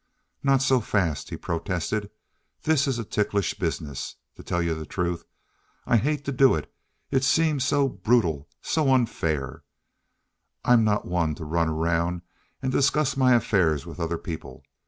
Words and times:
"Not 0.41 0.63
so 0.63 0.79
fast," 0.81 1.29
he 1.29 1.37
protested. 1.37 2.09
"This 2.63 2.87
is 2.87 2.97
a 2.97 3.03
ticklish 3.05 3.53
business. 3.59 4.15
To 4.35 4.41
tell 4.41 4.59
you 4.59 4.73
the 4.73 4.83
truth, 4.83 5.25
I 5.85 5.97
hate 5.97 6.25
to 6.25 6.31
do 6.31 6.55
it. 6.55 6.73
It 7.11 7.23
seems 7.23 7.63
so 7.65 7.87
brutal—so 7.87 8.91
unfair. 8.91 9.63
I'm 10.65 10.83
not 10.83 11.05
one 11.05 11.35
to 11.35 11.45
run 11.45 11.69
around 11.69 12.23
and 12.63 12.71
discuss 12.71 13.15
my 13.15 13.35
affairs 13.35 13.85
with 13.85 13.99
other 13.99 14.17
people. 14.17 14.63